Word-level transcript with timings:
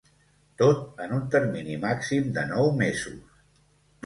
Tot, 0.61 0.79
en 1.05 1.13
un 1.17 1.21
termini 1.35 1.75
màxim 1.83 2.33
de 2.39 2.47
nou 2.55 2.71
mesos. 2.81 3.39